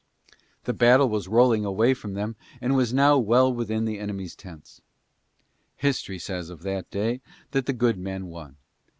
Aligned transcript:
The 0.63 0.73
battle 0.73 1.09
was 1.09 1.27
rolling 1.27 1.63
away 1.63 1.93
from 1.93 2.15
them 2.15 2.35
and 2.59 2.75
was 2.75 2.91
now 2.91 3.19
well 3.19 3.53
within 3.53 3.85
the 3.85 3.99
enemy's 3.99 4.35
tents. 4.35 4.81
History 5.75 6.17
says 6.17 6.49
of 6.49 6.63
that 6.63 6.89
day 6.89 7.21
that 7.51 7.67
the 7.67 7.71
good 7.73 7.99
men 7.99 8.25
won. 8.25 8.57